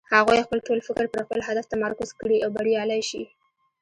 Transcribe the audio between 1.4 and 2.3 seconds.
هدف متمرکز